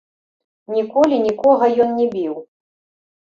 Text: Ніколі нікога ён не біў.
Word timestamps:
Ніколі 0.75 1.19
нікога 1.25 1.65
ён 1.85 1.93
не 1.99 2.07
біў. 2.13 2.35